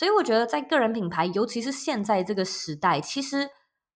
[0.00, 3.50] 所以我觉得在个人品牌，尤其是现在这个时代，其实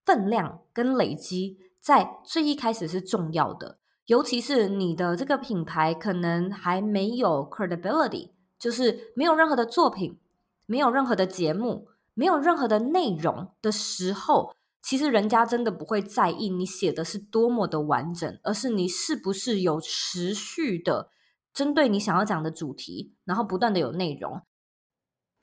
[0.04, 3.78] 分量跟累积在最一开始是重要的。
[4.04, 10.18] 尤其是你的这个品牌可能还没有 credibility，就是没有任何的作品，
[10.66, 21.08] 没有任何的节目，没有任何的内容的时候，其实人家真的不会在意你写的是多么的完整，而是你是不是有持续的
[21.54, 24.42] 针对你想要讲的主题，然后不断的有内容。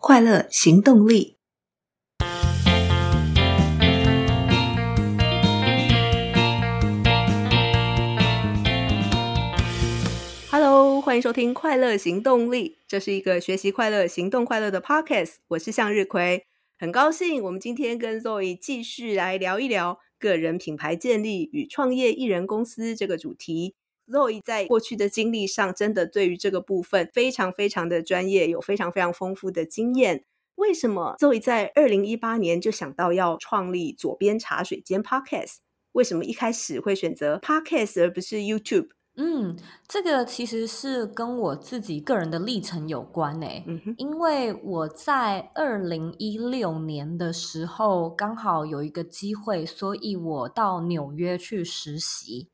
[0.02, 1.38] 快乐行动力。
[11.04, 15.34] 欢迎收听《快乐行动力》，这是一个学习快乐、行动快乐的 Podcast。
[15.50, 16.45] 我是向日葵，
[16.80, 23.76] 很高兴我们今天跟 Zoe 继续来聊一聊个人品牌建立与创业艺人公司这个主题。
[24.08, 30.26] Zoe 在过去的经历上，真的对于这个部分非常非常的专业，有非常非常丰富的经验。
[30.55, 35.58] 为什么 Zoe 在二零一八年就想到要创立左边茶水间 Podcast？
[35.94, 38.90] 为什么一开始会选择 Podcast 而不是 YouTube？
[39.17, 39.58] 嗯，
[39.90, 43.64] 这个其实是跟我自己个人的历程有关诶。
[43.68, 52.47] 嗯哼，因为我在二零一六年的时候刚好有一个机会，所以我到纽约去实习。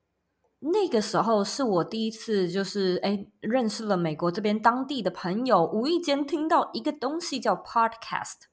[0.59, 8.47] 那个时候是我第一次，就是诶认识了美国这边当地的朋友，无意间听到一个东西叫 Podcast。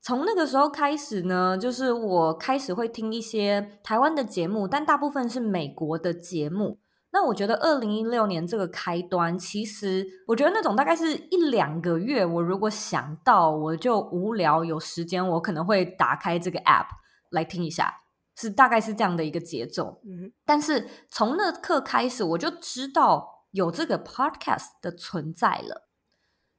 [0.00, 6.78] 从那个时候开始呢，就是我开始会听一些台湾的节目，但大部分是美国的节目。
[7.12, 16.86] 那我觉得二零一六年这个开端，其实我觉得那种大概是一两个月，我如果想到我就无聊有时间，我可能会打开这个 app
[17.30, 17.92] 来听一下，
[18.36, 20.00] 是大概是这样的一个节奏。
[20.04, 25.88] 嗯，但是从那刻开始，我就知道有这个 podcast 的存在了，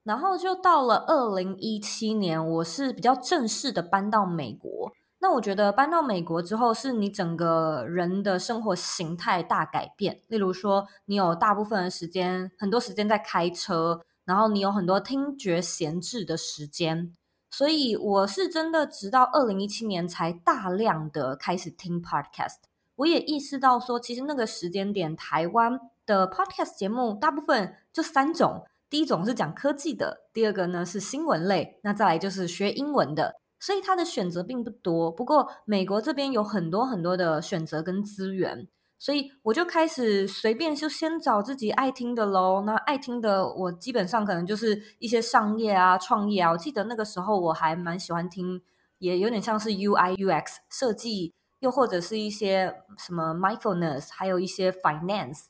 [0.04, 4.92] 然后就到了二零一七年，我是比较正式的搬到美国。
[5.24, 10.20] 那我觉得搬到美国之后，是你整个人的生活形态大改变。
[10.28, 17.16] 例如说，你有大部分的时间，很多时间在开车，然后你有很多听觉闲置的时间。
[17.52, 22.56] 所以我是真的直到二零一七年才大量的开始听 podcast。
[22.96, 33.36] 我也意识到说，其实那个时间点，台湾的 podcast 节目大部分就三种：第一种是讲科技的，第二个呢是新闻类，那再来就是学英文的。
[33.60, 38.68] 所以它的选择并不多，不过美国这边有很多很多的选择跟资源，
[39.02, 42.62] 所以我就开始随便就先找自己爱听的喽。
[42.68, 46.52] 那爱听的，我基本上可能就是一些商业啊、创业啊。
[46.52, 48.62] 我记得那个时候我还蛮喜欢听，
[49.00, 55.46] 也有点像是 UI UX 设计，又或者是一些什么 mindfulness，还有一些 finance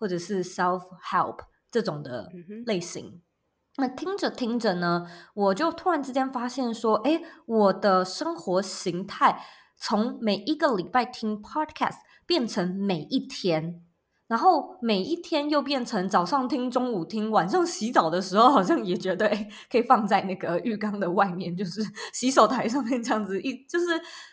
[0.00, 1.38] 或者是 self help
[1.70, 2.32] 这种的
[2.66, 3.22] 类型。
[3.76, 9.44] 那听着听着呢，我就突然之间发现说，哎，我的生活形态
[9.76, 13.82] 从每一个礼拜听 podcast 变成每一天，
[14.26, 19.28] 然后每一天又变成早上听、中午听、晚上洗澡的时候，好像也觉得
[19.70, 21.80] 可以放在那个浴缸的外面，就是
[22.12, 23.86] 洗手台上面这样子，一就是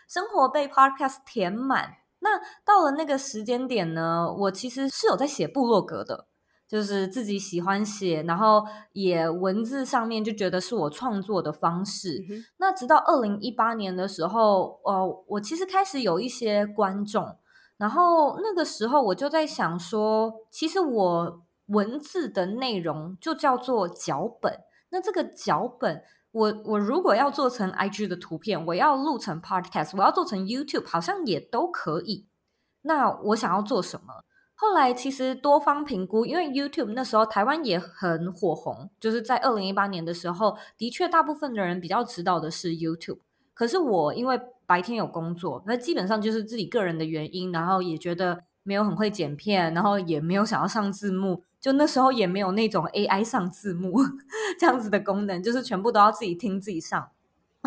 [0.08, 1.88] 生活被 podcast 填满。
[2.20, 6.26] 那到了那个时间点呢，我其实是有在写部落格的。
[6.66, 12.24] 就是自己喜欢写，然后也文字上面就觉得是我创作的方式。
[12.28, 17.36] 嗯、那直到二零一八年的时候，呃，我其实开始有一些观众，
[17.84, 24.60] 然后那个时候我就在想说，其实我文字的内容就叫做脚本。
[24.88, 26.02] 那这个脚本，
[26.32, 32.26] 我我如果要做成 IG 的图片，我要录成 Podcast，我要做成 YouTube，好像也都可以。
[32.80, 34.24] 那我想要做什么？
[34.54, 43.18] 后来其实多方评估，因为 YouTube 那时候台湾也很火红，就是在二零一八年的时候，的确大部分的人比较知道的是 YouTube。
[43.52, 53.94] 可是我因为白天有工作，那基本上就是自己个人的原因，然后也觉得没有很会剪片，然后也没有想要上字幕，就那时候也没有那种 AI 上字幕
[54.58, 57.10] 这样子的功能，就是全部都要自己听自己上。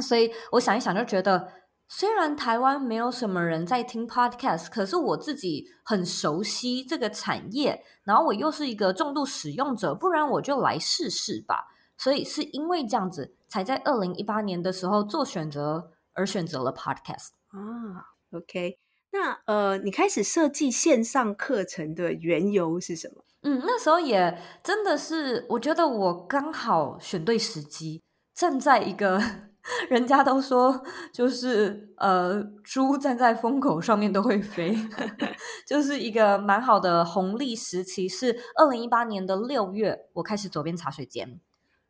[0.01, 1.47] 所以我想一想就觉得。
[1.89, 11.67] 虽然台湾没有什么人在听 podcast，可是我自己很熟悉这个产业，然后我又是一个重度使用者，不然我就来试试吧。
[11.97, 18.11] 所以是因为这样子，才在二零一八年的时候做选择，而选择了 podcast 啊。
[18.31, 18.77] OK，
[19.11, 23.23] 那呃，你开始设计线上课程的缘由是什么？
[23.43, 28.03] 嗯，那时候也真的是，我觉得我刚好选对时机，
[28.33, 29.21] 站在一个。
[29.89, 30.81] 人家都说，
[31.11, 34.73] 就是呃，猪站在风口上面都会飞，
[35.67, 38.07] 就是一个蛮好的红利时期。
[38.07, 41.41] 是二零一八年的六月，我开始左边茶水间，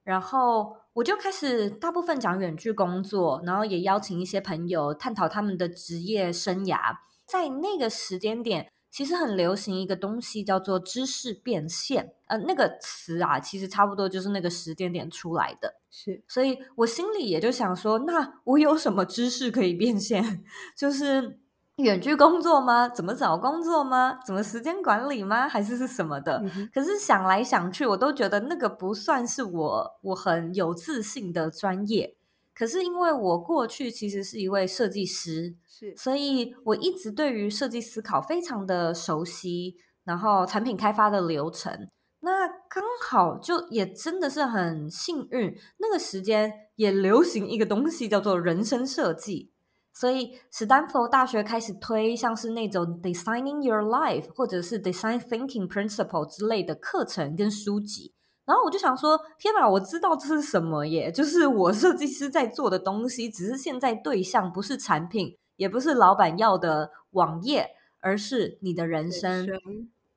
[0.03, 6.95] 然后我就开始大部分讲远距工作，然后也邀请一些朋友探讨他们的职业生涯。
[7.27, 15.75] 在那个时间点，其实很流行一个东西叫做知识变现，呃，那个词啊，其实差不多就是那个时间点出来的。
[15.91, 20.43] 是，所以我心里也就想说，那我有什么知识可以变现？
[20.75, 21.39] 就是。
[21.77, 22.89] 远距工作吗？
[22.89, 24.19] 怎么找工作吗？
[24.25, 25.47] 怎么时间管理吗？
[25.47, 26.41] 还是是什么的？
[26.43, 32.15] 嗯、可是想来想去，我都觉得那个不算是我我很有自信的专业。
[32.55, 41.87] 可是因为我过去其实是一位设计师，是，所以我一直对于设计思考非常的熟悉，然后产品开发的流程，
[42.21, 49.51] 那刚好就也真的是很幸运，那个时间也流行一个东西叫做人生设计。
[49.99, 58.13] 所以，史丹佛大学开始推像是那种 Designing Your Life 或者是 Design Thinking Principle 之类的课程跟书籍。
[58.45, 61.11] 然后我就想说，天哪，我知道这是什么耶！
[61.11, 69.47] 就是我设计师在做的东西，只是现在对象不是产品，也不是老板要的网页，而是你的人生。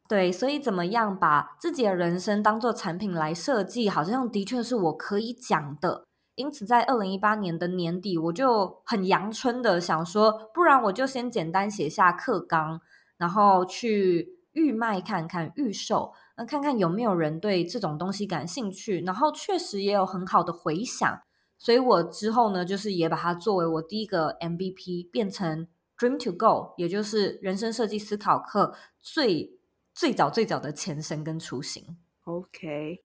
[0.06, 6.04] 对，所以怎么样把自己的人生当做产品来设计，好像的确是我可以讲的。
[6.40, 12.80] 因此，在二零一八年的年底，我就很阳春的想说，不然我就先简单写下课纲，
[13.18, 19.02] 然后去预卖看看，预售，那看看有没有人对这种东西感兴趣。
[19.02, 21.20] 然后确实也有很好的回响，
[21.58, 29.58] 所以我之后呢，就是也把它作为我第一个 MVP，变成 Dream to Go，也就是人生设计思考课最
[29.94, 31.98] 最早最早的前身跟雏形。
[32.24, 33.04] OK。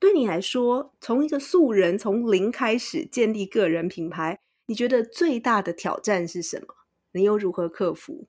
[0.00, 6.74] 对你来说，从一个素人从零开始建立个人品牌，你觉得最大的挑战是什么？
[7.12, 8.26] 你又如何克服？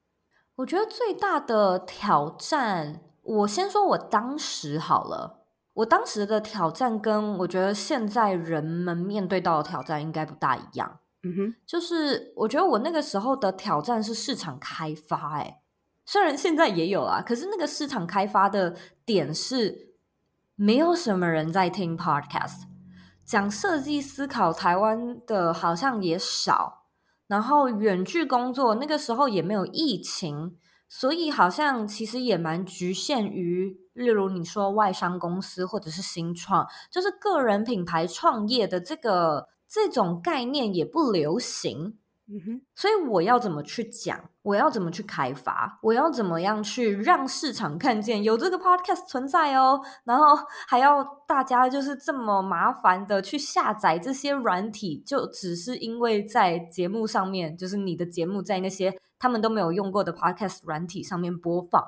[0.56, 5.46] 我觉得最大的挑战，我先说我当时好了。
[5.76, 11.00] 我当时的挑战跟我觉得现在人们面对到的挑战应该不大一样。
[11.24, 15.62] 嗯哼，就是我觉得我那个时候的挑战是市场开发，哎，
[16.06, 18.76] 虽然现在也有啊，可是那个市场开发的
[19.06, 19.91] 点是。
[20.64, 22.66] 没有什么人在听 podcast，
[23.26, 26.84] 讲设计思考，台湾的好像也少。
[27.26, 30.56] 然后远距工作那个时候也没有疫情，
[30.88, 41.98] 所以好像其实也蛮局限于，例如你说外商公司或者是新创，就是个人品牌创业的这个这种概念也不流行。
[42.46, 44.30] 哼，所以我要怎么去讲？
[44.44, 45.80] 我要怎么去开发？
[45.82, 49.82] 我要怎么样去让市场看见有这个 podcast 存在哦？
[50.06, 50.38] 然后
[50.68, 61.84] 还要大家就是这么麻烦的去下载这些软体，就只是因为在节目上面，就是你的节目在那些他们都没有用过的 podcast 软体上面播放，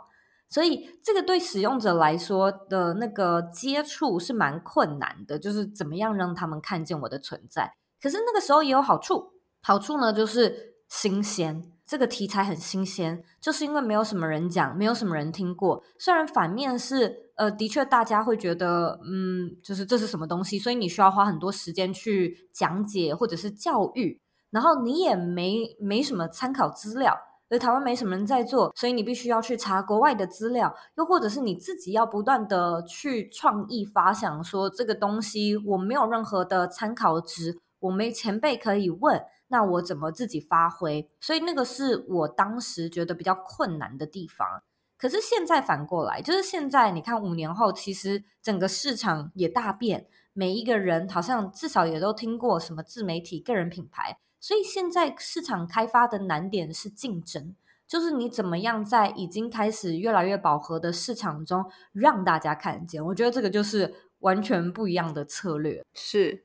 [0.49, 7.75] 所以这个对使用者来说的那个接触是蛮困难的，就是怎么样让他们看见我的存在。
[8.01, 9.31] 可是那个时候也有好处。
[9.65, 15.81] 好处呢，就是新鲜，这个题材很新鲜，就是因为没有什么人讲，没有什么人听过。
[15.97, 24.19] 虽然反面是，呃，的确大家会觉得，嗯，就是这是什么东西，所以你需要花很多时间去讲解或者是教育，
[24.51, 27.17] 然后你也没没什么参考资料，
[27.49, 39.23] 而台湾没什么人在做，所以你必须要去查国外的资料，又或者是你自己要不断的去创意发想，说这个东西我没有任何的参考值，我没前辈可以问。
[39.53, 41.07] 那我怎么自己发挥？
[41.21, 44.63] 所以那个是我当时觉得比较困难的地方。
[44.97, 54.17] 可是现在反过来，就是现在你看五年后，其实整个市场也大变，每一个人好像至少也都听过什么自媒体、个人品牌。
[54.39, 57.55] 所以现在市场开发的难点是竞争，
[57.87, 63.05] 就是你怎么样在已经开始越来越饱和的市场中让大家看见。
[63.05, 65.85] 我觉得这个就是完全不一样的策略。
[65.93, 66.43] 是，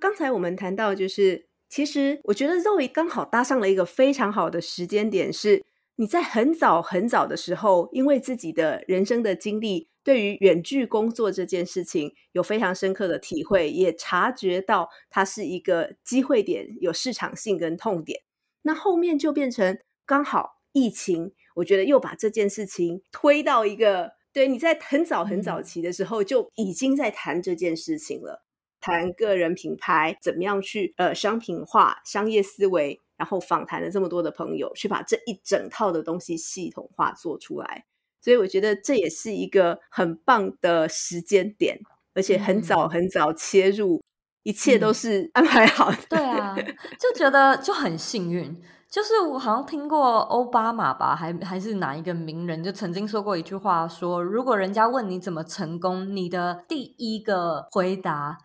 [0.00, 1.49] 刚才我们谈到就是。
[1.70, 18.20] 其实我觉得 Zoe 刚好搭上了一个非常好的时间点，是你在很早很早的时候，因为自己的人生的经历，对于远距工作这件事情有非常深刻的体会，也察觉到它是一个机会点，有市场性跟痛点。
[18.62, 28.42] 那后面就变成刚好疫情，我觉得又把这件事情推到一个，对，你在很早很早期的时候就已经在谈这件事情了。
[28.80, 37.84] 谈个人品牌怎么样去呃商品化、商业思维，然后访谈了这么多的朋友，去把这一整套的东西系统化做出来。
[38.22, 41.78] 所以我觉得这也是一个很棒的时间点，
[42.14, 44.02] 而且很早很早切入，嗯、
[44.42, 45.96] 一切都是安排好的。
[46.08, 46.54] 对啊，
[46.98, 48.60] 就觉得就很幸运。
[48.90, 58.36] 就是我好像听过欧巴马吧，还还是哪一个名人，就曾经说过一句话说，说如果人家问你怎么成功，你的第一个回答。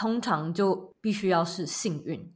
[0.00, 2.32] 通常就必须要是幸运，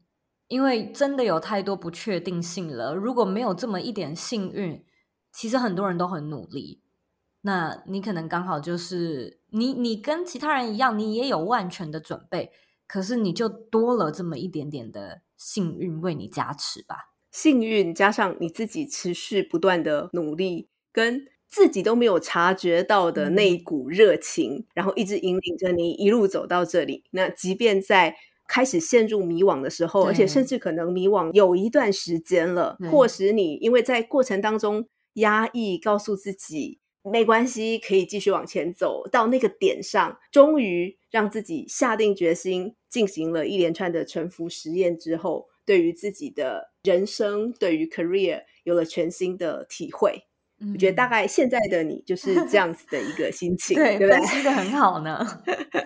[0.49, 2.95] 因为真的有太多不确定性了。
[2.95, 4.85] 如果没有这么一点幸运，
[5.33, 6.83] 其实很多人都很努力。
[7.41, 12.53] 那你可能刚好就是你，你跟其他人一样，你也有万全的准备，
[12.87, 17.15] 可是你就多了这么一点点的幸运为你加持吧。
[17.31, 27.05] 幸运加上你自己持续不断的努力，跟自己都没有察觉到的那一股热情，嗯、然后一直引领着你一路走到这里。
[27.13, 28.17] 那即便在
[28.49, 50.25] 开始陷入迷惘的时候，而且甚至可能迷惘有一段时间了，迫使你因为在过程当中压抑，告诉自己没关系，可以继续往前走，到那个点上，终于让自己下定决心，进行了一连串的沉浮实验之后，对于自己的人生，对于 career 有了全新的体会。
[50.73, 54.19] 我觉得大概现在的你就是这样子的一个心 情，对，对不对？
[54.19, 55.25] 分析得很好呢。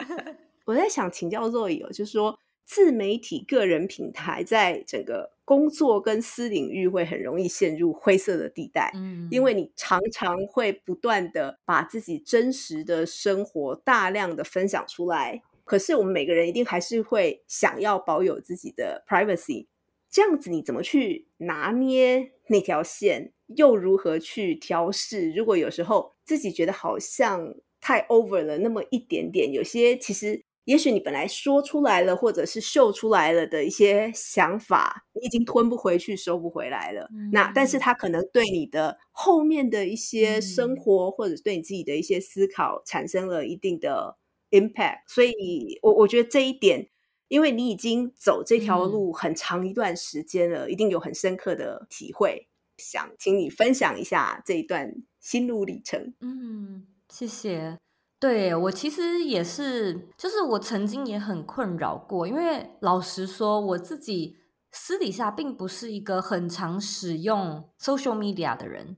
[0.66, 19.66] 我在想请教 Zoe 哦，就是说自媒体个人平台在整个工作跟私领域会很容易陷入灰色的地带，嗯，因为你常常会不断的把自己真实的生活大量的分享出来，可是我们每个人一定还是会想要保有自己的 privacy。
[20.10, 25.30] 这样子你怎么去拿捏那条线，又如何去调试？
[25.32, 37.08] 如果有时候自己觉得好像太 over 了那么一点点，有些其实也许你本来说出来了，或者是秀出来了的一些想法，你已经吞不回去、收不回来了。
[37.12, 44.16] 嗯、那但是它可能对你的后面的一些生活，嗯、或者对你自己的一些思考产生了一定的
[44.50, 44.98] impact。
[45.06, 46.88] 所以我我觉得这一点。
[47.30, 52.48] 因为你已经走这条路很长一段时间了，嗯、一定有很深刻的体会，
[52.78, 56.14] 想请你分享一下这一段心路历程。
[56.20, 57.78] 嗯，谢谢。
[58.18, 64.36] 对，我其实也是，就是我曾经也很困扰过，因为老实说，我自己
[64.72, 68.96] 私底下并不是一个很常使用 social media 的人，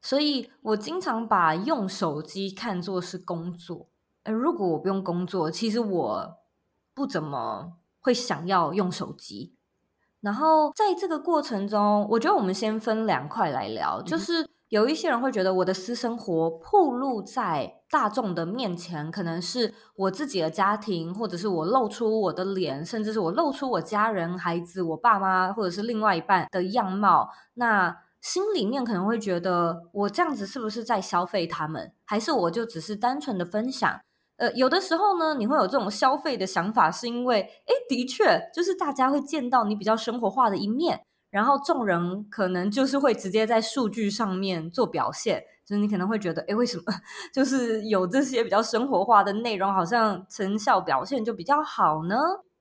[0.00, 3.88] 所以我经常把用手机看作是工作。
[4.24, 6.38] 而如果我不用工作，其实我。
[6.96, 9.54] 不怎么会想要用手机，
[10.26, 14.00] 然后在这个过程中，我觉得我们先分两块来聊。
[14.00, 27.30] 嗯、就是有一些人会觉得我的私生活暴露在大众的面前，可能是我自己的家庭，或者是我露出我的脸，甚至是我露出我家人、孩子、我爸妈，或者是另外一半的样貌。
[27.54, 31.92] 那心里面可能会觉得，我这样子是不是在消费他们？
[32.04, 34.00] 还是我就只是单纯的分享？
[34.36, 41.00] 呃，有的时候呢，你会有这种消费的想法，是因为，哎，的确，就是大家会见到你比较生活化的一面，
[41.30, 46.84] 然后众人可能就是会直接在数据上面做表现，就是你可能会觉得，哎，为什么
[47.32, 52.16] 就是有这些比较生活化的内容，好像成效表现就比较好呢？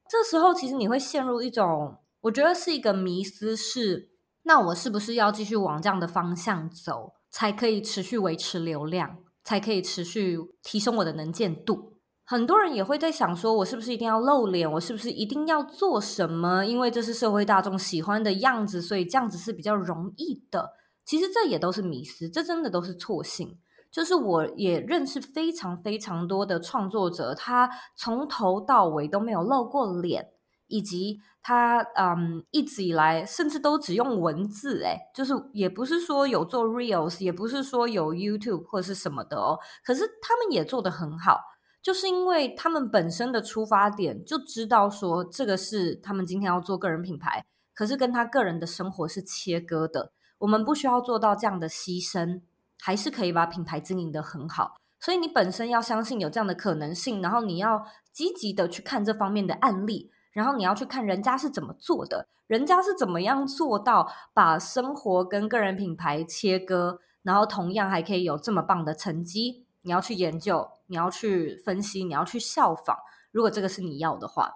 [0.09, 4.11] 这时候其实你会陷入一种，我觉得是一个迷思是，
[4.43, 9.17] 那我是不是要继续往这样的方向走，才可以持续维持流量？
[9.45, 11.93] 才可以持续提升我的能见度。
[12.25, 14.69] 很多人也会在想说，我是不是一定要露脸？
[14.73, 16.65] 我是不是一定要做什么？
[16.65, 20.71] 因为这是社会大众喜欢的样子，所以这样子是比较容易的。
[21.05, 23.59] 其实这也都是迷思，这真的都是错信。
[23.91, 30.31] 就是我也认识非常非常多的创作者，他从头到尾都没有露过脸。
[30.67, 39.59] 以及他嗯，一直以来甚至都只用文字，诶，就是也不是说有做 reels，也不是说有 YouTube 或是什么的哦。
[39.83, 41.39] 可是他们也做得很好，
[41.81, 50.11] 就是因为他们本身的出发点就知道说这个是他们今天要做个人品牌，可是跟他个人的生活是切割的。
[50.39, 52.41] 我们不需要做到这样的牺牲，
[52.81, 54.75] 还是可以把品牌经营得很好。
[54.99, 60.09] 所以你本身要相信有这样的可能性，然后你要积极的去看这方面的案例。
[60.35, 69.65] 然后你要去看人家是怎么做的，人家是怎么样做到把生活跟个人品牌切割，然后同样还可以有这么棒的成绩。
[69.83, 72.97] 你要去研究，你要去分析，你要去效仿。
[73.31, 74.55] 如果这个是你要的话，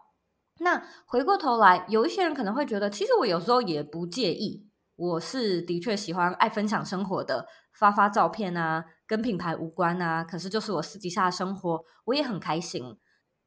[0.60, 4.68] 那回过头来，有一些人可能会觉得，其实我有时候也不介意。
[4.98, 10.26] 我是的确喜欢爱分享生活的，发发照片啊，跟品牌无关啊。
[10.26, 12.98] 可是就是我私底下的生活，我也很开心。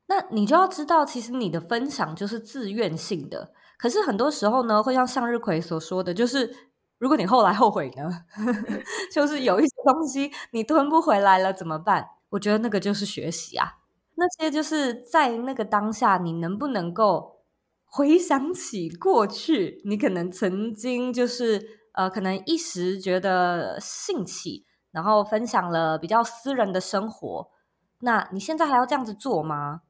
[0.06, 3.52] 那你就要知道，其实你的分享就是自愿性的。
[3.78, 6.54] 可是很多时候呢，会像向日葵所说的，就是
[6.99, 8.11] 如果你后来后悔呢，
[9.12, 12.06] 就是有一些东西你吞不回来了怎么办？
[12.30, 13.78] 我觉得那个就是学习啊。
[14.14, 17.40] 那些就是在那个当下，你能不能够
[17.85, 27.50] 回想起过去，你可能曾经就是呃，可能一时觉得兴起，然后分享了比较私人的生活。
[28.00, 29.80] 那你现在还要这样子做吗？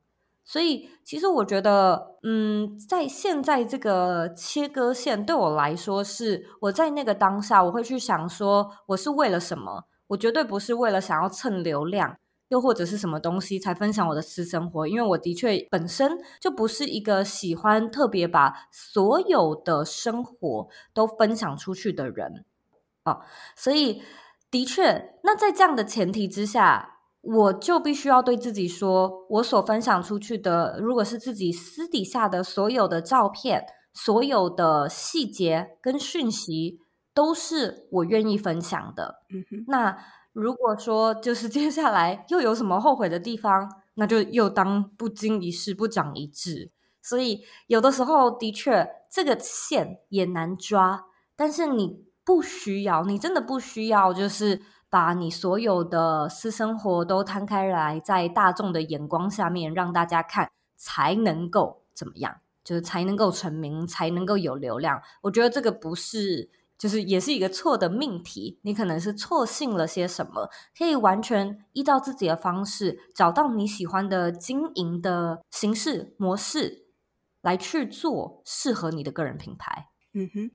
[0.44, 9.84] 所以，其实我觉得，嗯，在现在这个切割线对我来说，是我在那个当下，我会去想说，我是为了什么？
[10.08, 12.16] 我绝对不是为了想要蹭流量，
[12.48, 22.44] 又或者是什么东西才分享我的私生活，因为我的确本身就不是一个喜欢特别把所有的生活都分享出去的人
[23.04, 23.20] 啊，
[23.56, 24.02] 所以
[24.50, 26.91] 的确，那在这样的前提之下。
[27.22, 33.64] 我就必须要对自己说，我所分享出去的，如果是自己私底下的所有的照片、
[33.94, 36.80] 所有的细节跟讯息，
[37.14, 39.22] 都是我愿意分享的。
[39.32, 39.64] 嗯。
[39.68, 39.96] 那
[40.32, 46.72] 如果说就是接下来又有什么后悔的地方，那就又当不经一事不长一智。
[47.00, 51.04] 所以有的时候的确这个线也难抓，
[51.36, 54.60] 但是你不需要，你真的不需要，就是。
[54.92, 62.42] 把你所有的私生活都摊开来，在大众的眼光下面让大家看，才能够怎么样？
[62.62, 65.00] 就是才能够成名，才能够有流量。
[65.22, 68.58] 我觉得这个不是，就是也是一个错的命题。
[68.60, 76.84] 你可能是错信了些什么，可以完全依照自己的方式，找到你喜欢的经营的形式模式，
[77.40, 79.88] 来去做适合你的个人品牌。
[80.12, 80.50] 嗯哼。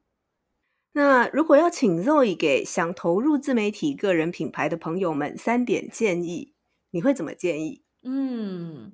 [0.98, 6.56] 那如果要请 Zoe 给想投入自媒体个人品牌的朋友们三点建议，
[6.90, 7.84] 你会怎么建议？
[8.02, 8.94] 嗯，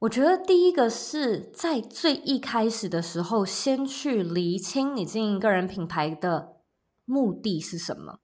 [0.00, 6.56] 我觉得第一个是在最一开始的时候，先去厘清你经营个人品牌的
[7.04, 8.18] 目的是什么。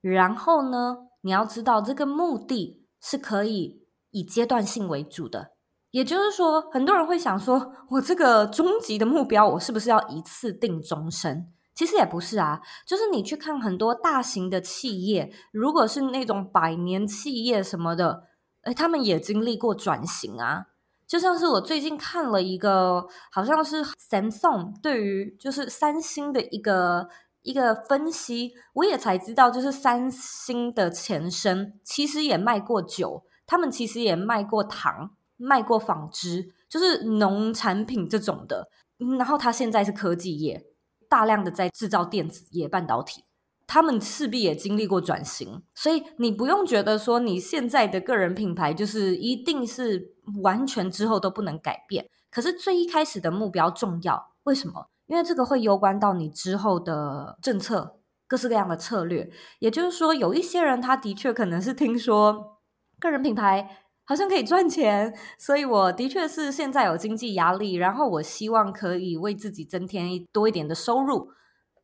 [0.00, 5.56] 然后呢，你要知道这个目的是可以以阶段性为主的。
[5.90, 11.52] 也就是说，很多人会想说，我这个终极的目标，我是不是要一次定终身？
[11.74, 18.24] 其实也不是啊，就是你去看很多大型的企业，如果是那种百年企业什么的，
[18.64, 20.66] 诶，他们也经历过转型啊。
[21.06, 27.08] 就像是我最近看了一个，好像是 Samsung 对于就是三星的一个
[27.42, 38.68] 一个分析，我也才知道，就是三星的前身其实也卖过酒，他们其实也卖过糖，卖过纺织，就是农产品这种的。
[39.18, 40.66] 然后他现在是科技业。
[41.12, 43.22] 大量的在制造电子业半导体，
[43.66, 52.08] 他们势必也经历过转型，所以你不用觉得说你现在的个人品牌就是一定是完全之后都不能改变。
[52.30, 54.86] 可是最一开始的目标重要，为什么？
[55.06, 59.30] 因为这个会攸关到你之后的政策，各式各样的策略。
[59.58, 62.58] 也就是说，有一些人他的确可能是听说
[62.98, 63.81] 个人品牌。
[64.04, 71.30] 好像可以赚钱，所以我的确是现在有经济压力，然后我希望可以为自己增添多一点的收入。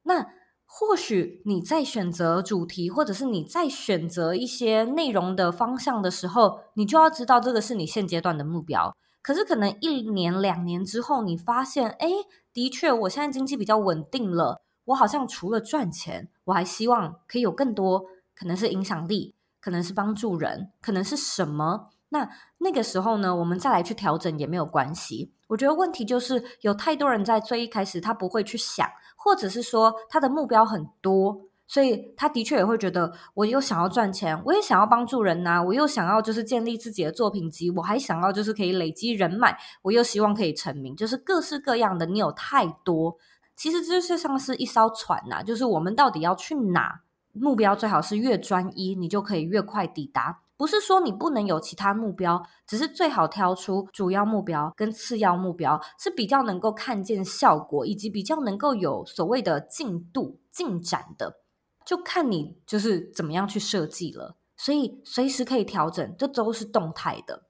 [0.03, 0.27] 那
[0.67, 8.95] 或许你在选择主题，或者是你在选择一些内容的方向的时候，你就要知道这个是你现阶段的目标。
[9.23, 12.09] 可是可能一年、两年之后，你发现，哎，
[12.53, 18.05] 的确，我现在经济比较稳定了，我好像除了赚钱，我还希望可以有更多，
[18.35, 21.91] 可能是影响力，可能是帮助人，可能是什么。
[22.11, 25.33] 那那个时候呢，我们再来去调整也没有关系。
[25.47, 42.07] 我觉得问题就是有太多人在最一开始他不会去想，或者是说他的目标很多，所以他的确也会觉得我又想要赚钱，我也想要帮助人呐、我又想要就是建立自己的作品集，我还想要就是可以累积人脉，我又希望可以成名，就是各式各样的。
[42.07, 43.17] 你有太多，
[43.57, 47.03] 其实这就像是一艘船呐、就是我们到底要去哪？
[47.33, 50.41] 目标最好是越专一，你就可以越快抵达。
[50.59, 61.41] 不是说你不能有其他目标，只是最好挑出主要目标跟次要目标，是比较能够看见效果，以及比较能够有所谓的进度进展的，
[61.87, 64.35] 就看你就是怎么样去设计了。
[64.57, 67.45] 所以随时可以调整，这都是动态的。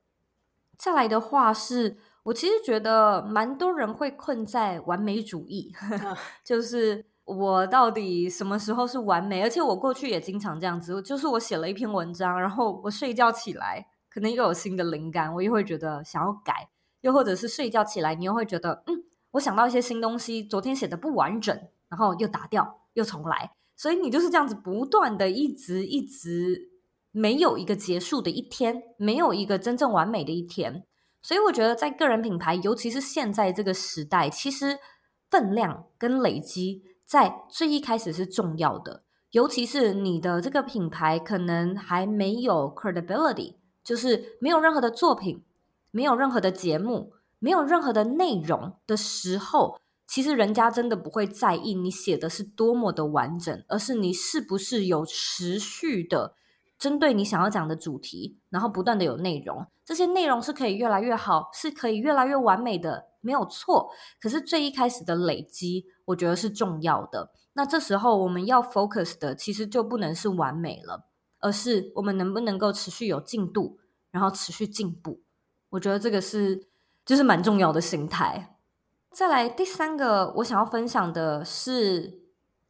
[0.77, 5.73] 再来的话是，我其实觉得蛮多人会困在完美主义，
[6.45, 7.07] 就是。
[7.29, 9.43] 我到底什么时候是完美？
[9.43, 16.71] 而且我过去也经常这样子，就是我写了一篇文章，然后我睡觉起来，可能又有新的灵感，我又会觉得想要改，
[17.03, 21.55] 又或者是睡觉起来，你又会觉得，嗯，我想到一些新东西，昨天写的不完整，
[21.91, 26.71] 然后又打掉，又重来，所以你就是这样子不断的一直一直
[27.13, 30.87] 没有一个结束的一天，没有一个真正完美的一天，
[31.21, 34.79] 所以我觉得在个人品牌，尤其是现在这个时代，其实
[35.31, 36.85] 分量跟累积。
[37.09, 45.43] 在最一开始是重要的，尤其是你的这个品牌可能还没有 credibility，就是没有任何的作品，
[45.91, 56.35] 没有任何的节目，没有任何的内容的时候，其实人家真的不会在意你写的是多么的完整，而是你是不是有持续的
[56.79, 63.91] 针对你想要讲的主题，然后不断的有内容，这些内容是可以越来越好，是可以越来越完美的，没有错。
[64.21, 67.33] 可是最一开始的累积，我觉得是重要的。
[67.55, 71.09] 那这时候我们要 focus 的，其实就不能是完美了，
[71.41, 73.79] 而是我们能不能够持续有进度，
[74.13, 75.21] 然后持续进步。
[75.71, 76.69] 我觉得这个是
[77.05, 78.55] 就是蛮重要的心态。
[79.11, 82.21] 再来第三个，我想要分享的是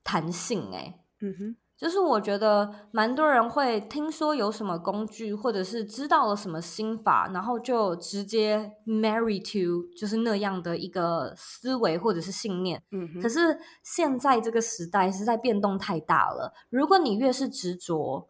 [0.03, 0.77] 弹性、欸。
[0.77, 1.57] 哎，嗯哼。
[1.79, 12.83] 就是我觉得蛮多人会听说有什么工具，或者是知道了什么心法，然后就直接 marry to 就是那样的一个思维或者是信念。
[12.91, 13.23] 嗯。
[13.23, 18.29] 可是现在这个时代实在变动太大了，如果你越是执着，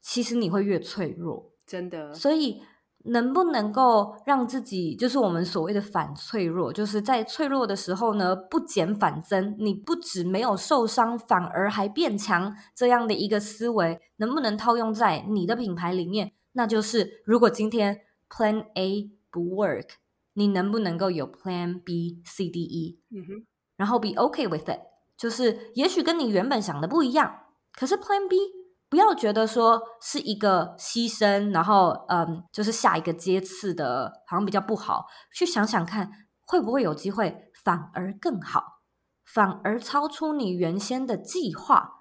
[0.00, 1.52] 其实你会越脆弱。
[1.66, 2.14] 真的。
[2.14, 2.62] 所以。
[3.04, 16.32] 能不能够让自己，就是我们所谓的反脆弱，就是在脆弱的时候呢，不减反增，你不止没有受伤，反而还变强，这样的一个思维，能不能套用在你的品牌里面？
[16.52, 19.90] 那就是，如果今天 Plan A 不 work，
[20.34, 23.00] 你能不能够有 Plan B、C、D、E？
[23.10, 24.80] 嗯哼，然后 be okay with it，
[25.16, 28.57] 就是也许跟你原本想的不一样，可是 Plan B。
[28.90, 35.06] 不要觉得说是一个牺牲，然后嗯，就是下一个阶次的，好像比较不好。
[35.34, 36.10] 去想想看，
[36.46, 38.80] 会不会有机会反而更好，
[39.26, 41.96] 反而超出你原先的计划。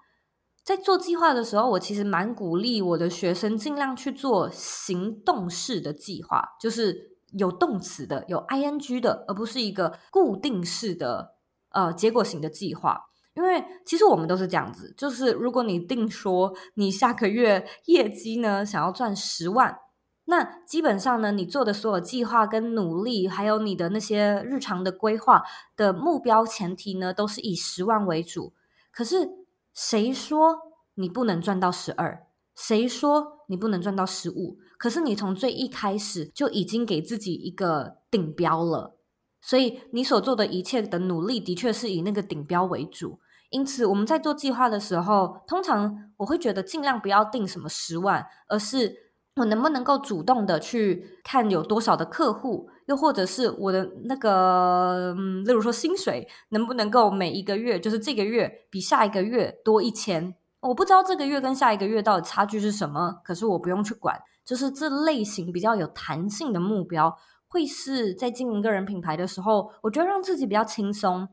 [0.64, 11.36] 在做计划的时候，我其实蛮鼓励我的学生尽量去做行动式的计划，就是有动词的，有 ing 的，而不是一个固定式的
[11.72, 13.02] 呃结果型的计划。
[13.38, 19.78] 因为其实我们都是这样子，就是如果你定说你下个月业绩呢，想要赚十万，
[20.26, 25.44] 那基本上呢，你做的所有计划跟努力，还有你的那些日常的规划
[25.76, 28.54] 的目标前提呢，都是以十万为主。
[28.92, 29.30] 可是
[29.72, 30.58] 谁说
[30.96, 32.26] 你不能赚到十二？
[32.56, 34.58] 谁说你不能赚到十五？
[34.80, 38.98] 可是你从最一开始就已经给自己一个顶标了，
[39.40, 43.20] 所以你所做的一切的努力，的确是以那个顶标为主。
[43.50, 48.94] 因此，我们在做计划的时候，通常我会觉得尽量不要定什么十万，而是
[49.38, 60.36] 我能不能够主动的去看有多少的客户，又或者是我的那个，嗯，例如说薪水能不能够每一个月，就是这个月比下一个月多一千。
[60.60, 67.16] 我不知道这个月跟下一个月到底差距是什么，可是我不用去管，就是这类型比较有弹性的目标，
[67.48, 71.30] 会是在经营个人品牌的时候，我觉得让自己比较轻松，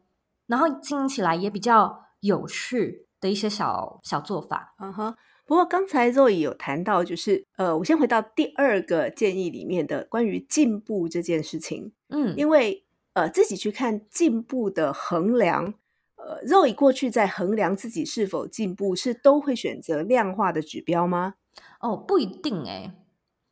[0.46, 2.02] 然后经营起来也比较。
[2.24, 5.14] 有趣的一些小小做法，嗯哼。
[5.44, 11.92] 不过刚才 Zoe 有谈到，就是呃，我先回到第二个建议里面的关于进步这件事情。
[12.08, 15.74] 嗯，因为呃，自己去看进步的衡量，
[16.16, 21.34] 呃，Zoe 过去在衡量自己是否进步，是都会选择量化的指标吗？
[21.80, 22.92] 哦，不一定诶。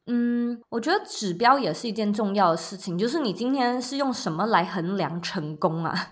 [0.07, 6.11] 嗯，我觉得指标也是一件重要的事情，就是你今天是用什么来衡量成功啊？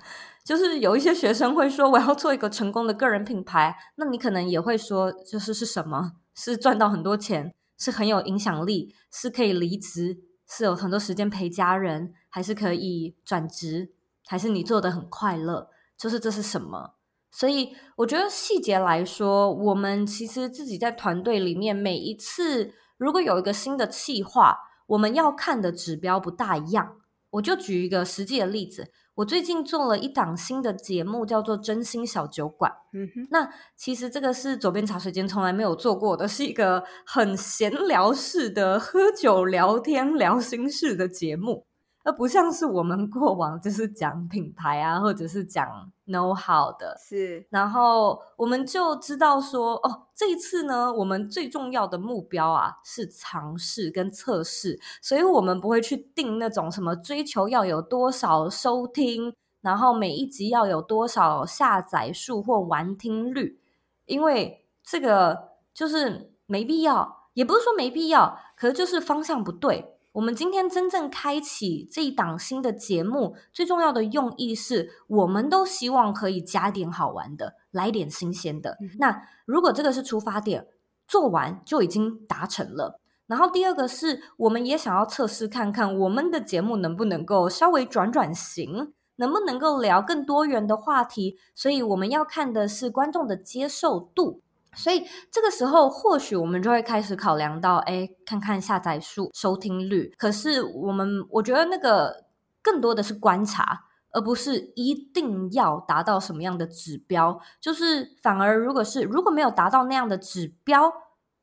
[0.50, 6.14] 就是有一些学生会说，我要做一个成功的个人品牌，那你可能也会说，就是是什么？
[6.34, 13.92] 是赚到很多钱，是很有影响力，是可以离职，是有很多时间陪家人，还是可以转职，
[14.26, 15.68] 还是你做得很快乐？
[15.96, 16.94] 就是这是什么？
[17.30, 24.58] 所以我觉得细节来说，我们其实自己在团队里面，每一次如果有一个新的计划，
[24.88, 26.96] 我们要看的指标不大一样。
[27.34, 28.90] 我就举一个实际的例子。
[29.20, 32.72] 我最近做了一档新的节目，叫做《真心小酒馆》。
[32.94, 41.66] 嗯哼，那其实这个是左边茶水间从来没有做过的，是一个很闲聊式的喝酒聊天聊心事的节目。
[42.10, 45.64] 而不像是我们过往就是讲品牌啊，或者是讲
[46.08, 47.46] know how 的，是。
[47.50, 63.60] 然后我们就知道说，哦，这一次呢，我们最重要的目标啊是尝试跟测试，所以我们不会去定那种什么追求要有多少收听，然后每一集要有多少下载数或完听率，
[64.06, 69.96] 因为这个就是没必要，也不是说没必要，可是就是方向不对。
[70.12, 78.76] 我们今天真正开启这一档新的节目，最重要的用意是，我们都希望可以加点好玩的，来点新鲜的。
[78.80, 78.90] 嗯。
[78.98, 80.66] 那如果这个是出发点，
[81.06, 83.00] 做完就已经达成了。
[83.28, 91.38] 然后第二个是，我们也想要测试看看，我们的节目能不能够稍微转转型，能不能够聊更多元的话题。
[91.54, 94.42] 所以我们要看的是观众的接受度。
[94.74, 100.14] 所以这个时候，或许我们就会开始考量到，哎，看看下载数、收听率。
[100.16, 102.24] 可是我们，我觉得那个
[102.62, 107.40] 更多的是观察，而不是一定要达到什么样的指标。
[107.60, 110.92] 就是反而，如果是如果没有达到那样的指标，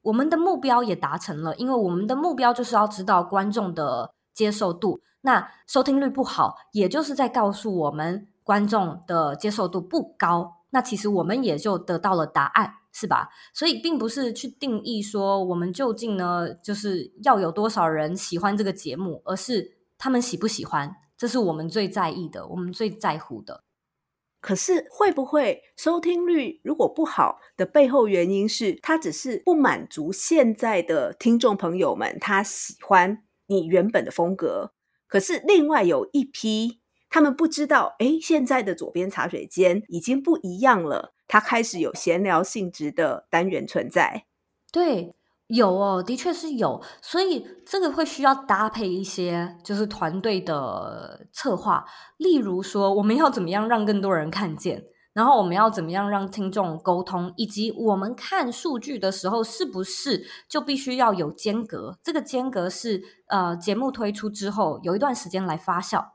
[0.03, 5.01] 我们的目标也达成了，因为我们的目标就是要知道观众的接受度。
[5.21, 10.53] 那收听率不好，也就是在告诉我们观众的接受度不高。
[10.69, 13.29] 那其实我们也就得到了答案，是吧？
[13.53, 23.65] 所以并不是去定义说我们究竟呢，就是要有多少人喜欢这个节目，而是他们喜不喜欢，这是我们最在意的，我们最在乎的。
[24.39, 34.71] 可是会不会收听率如果不好的背后原因是，他只是不满足现在的听众朋友们，他喜欢你原本的风格。
[35.07, 44.25] 可是另外有一批，他们不知道，诶，现在的左边茶水间已经不一样了，他开始有闲聊性质的单元存在。
[44.71, 45.13] 对。
[45.47, 51.85] 有哦，的确是有，所以这个会需要搭配一些就是团队的策划，
[52.17, 61.97] 例如说我们要怎么样让更多人看见，然后我们要怎么样让听众沟通，以及我们看数据的时候是不是就必须要有间隔？
[62.03, 66.05] 这个间隔是呃节目推出之后有一段时间来发酵，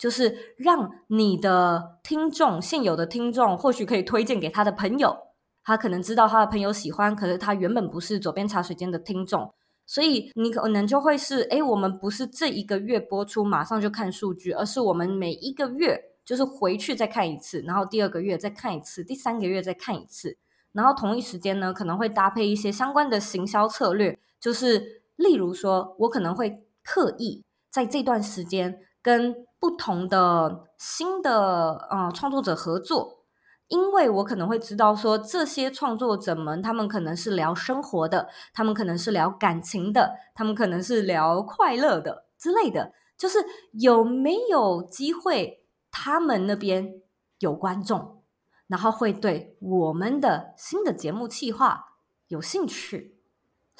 [0.00, 5.14] 就是让你的听众现有的听众或许可以推荐给他的朋友。
[5.62, 9.52] 他可能知道他的朋友喜欢，可是他原本不是左边茶水间的听众，
[9.84, 20.38] 所以你可能就会是，诶，我们不是这一个月播出马上就看数据，而是我们每一个月就是回去再看一次，然后第二个月再看一次，第三个月再看一次，
[20.72, 33.18] 然后同一时间呢，可能会搭配一些相关的行销策略，就是例如说，我可能会刻意在这段时间跟不同的新的呃创作者合作。
[33.68, 42.92] 因为我可能会知道说，这些创作者们，他们可能是聊生活的，他们可能是聊感情的，他们可能是聊快乐的之类的。
[43.16, 43.38] 就是
[43.74, 47.00] 有没有机会，他们那边
[47.38, 48.24] 有观众，
[48.66, 51.94] 然后会对我们的新的节目企划
[52.26, 53.19] 有兴趣。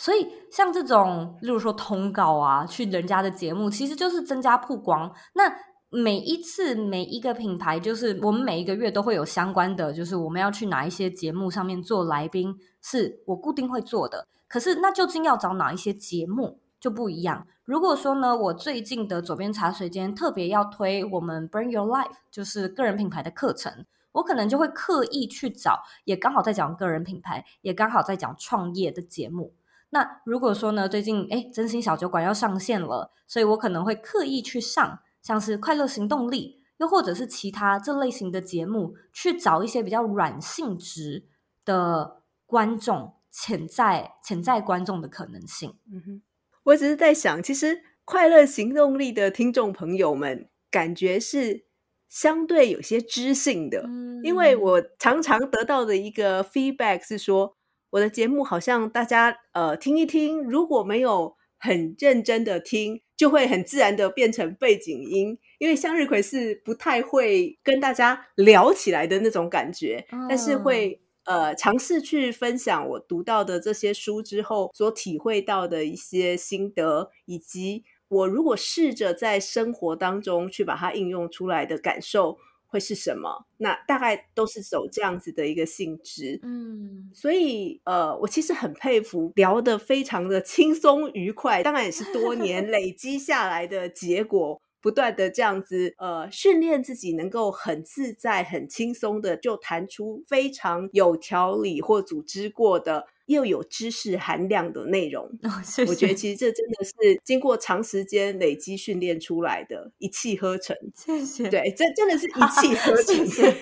[0.00, 5.12] 所以像这种，例如说通告啊，去人家的节目，其实就是增加曝光。
[5.34, 5.54] 那
[5.90, 14.26] 每一次每一个品牌，就是我们每一个月都会有相关的，就是我们要去哪一些节目上面做来宾，是我固定会做的。
[14.48, 17.46] 可是那究竟要找哪一些节目就不一样。
[17.66, 29.52] 如果说呢，我最近的左边茶水间特别要推我们 Bring Your Life，就是个人品牌的课程，我可能就会刻意去找，也刚好在讲个人品牌，也刚好在讲创业的节目。
[29.90, 35.00] 那如果说呢，最近哎，真心小酒馆要上线了，所以我可能会刻意去上。
[35.22, 41.26] 像是快乐行动力，又或者是其他这类型的节目，去找一些比较软性质
[41.62, 45.76] 的观众，潜在潜在观众的可能性。
[45.92, 46.22] 嗯哼，
[46.62, 51.66] 我只是在想，其实快乐行动力的听众朋友们，感觉是
[52.09, 57.59] 相对有些知性的，嗯，因为我常常得到的一个 feedback 是说，
[57.90, 63.03] 我的节目好像大家呃听一听，如果没有很认真的听。
[63.20, 82.38] 就会很自然的变成背景音，因为向日葵是不太会跟大家聊起来的那种感觉，嗯、但是会呃尝试去分享我读到的这些书之后所体会到的一些心得，以及我如果试着在生活当中去把它应用出来的感受。
[82.70, 83.46] 会是什么？
[83.59, 103.06] 那大概都是走这样子的一个性质，嗯，所以呃，我其实很佩服聊得非常的轻松愉快，当然也是多年 累积下来的结果，不断的这样子呃训练自己，能够很自在、很轻松的就谈出非常有条理或组织过的。
[103.30, 105.90] 又有知识含量的内容，哦，谢谢。
[105.90, 110.76] 我觉得其实这真的是经过长时间累积训练出来的，一气呵成。
[110.94, 111.48] 谢谢。
[111.48, 113.24] 对，这真的是一气呵成。
[113.24, 113.56] 谢谢。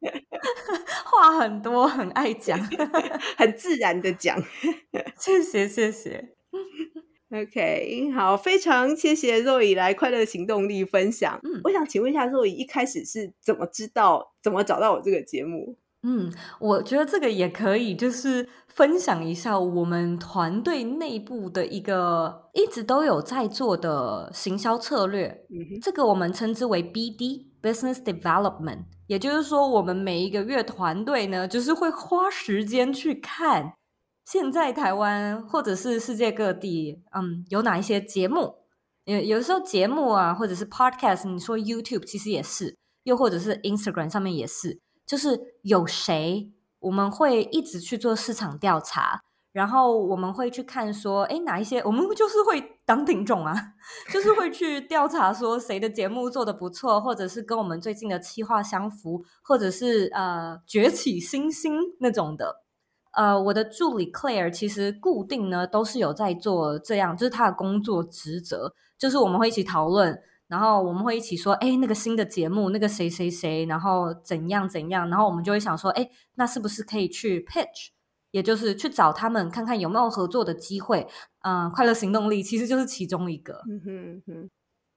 [1.06, 2.58] 话很多，很爱讲，
[3.36, 4.42] 很自然的讲。
[5.18, 6.34] 谢谢，谢谢。
[7.32, 11.40] OK，好，非常谢谢若以来快乐行动力分享。
[11.42, 15.76] 嗯，我想请问一下，Zoe 一开始是怎么知道、怎么找到我这个节目？
[16.02, 25.28] 嗯，我觉得这个也可以，就是分享一下我们团队内部的一个一直都有在做的行销策略。
[25.50, 33.74] 嗯，这个我们称之为 BD（Business Development），也就是说，我们每一个月团队呢，就是会花时间去看
[34.24, 38.54] 现在台湾或者是世界各地，嗯，有哪一些节目。
[39.04, 44.80] 有有时候节目啊，或者是 Podcast，你说 YouTube 其实也是，又或者是 Instagram 上面也是。
[45.10, 53.52] 就是有谁，我们会一直去做市场调查，然后我们会去看说，诶，哪一些我们就是会当听众啊，
[54.12, 62.62] 就是会 去调查说谁的节目做得不错，或者是跟我们最近的企划相符，或者是呃崛起新星那种的。
[63.12, 77.90] 呃，我的助理 Claire 其实固定呢都是有在做这样，就是他的工作职责，就是我们会一起讨论，然后我们会一起说，哎，那个新的节目，那个谁谁谁，然后怎样怎样，然后我们就会想说，哎，那是不是可以去 pitch，
[78.32, 81.06] 也就是去找他们看看有没有合作的机会。
[81.42, 83.62] 嗯、快乐行动力其实就是其中一个。
[83.68, 84.50] 嗯哼哼。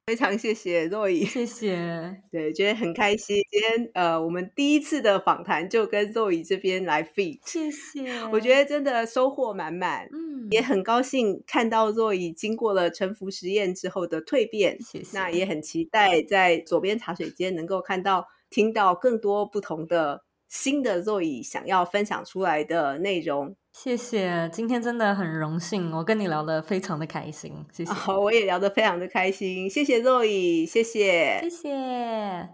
[0.06, 1.78] 非常谢谢 Zoe，谢谢。
[2.30, 3.38] 对，觉得很开心。
[3.50, 8.22] 今天呃，我们第一次的访谈就跟 Zoe 这边来 feet 谢谢。
[8.30, 15.18] 我觉得真的收获满满，嗯，也很高兴看到 Zoe 经过了沉浮实验之后的蜕变，谢谢。
[15.18, 23.56] 那也很期待在左边茶水间能够看到、听到更多不同的新的 Zoe 想要分享出来的内容。
[23.72, 27.92] 谢谢，今天真的很荣幸，我跟你聊得非常的开心，谢谢。
[27.92, 32.50] 好，我也聊得非常的开心，谢谢 Zoe，谢谢，谢谢。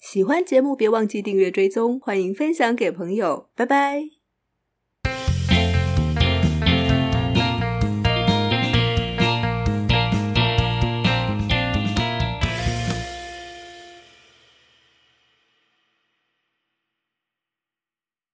[0.00, 4.15] 喜欢节目别忘记订阅追踪，欢迎分享给朋友，拜拜。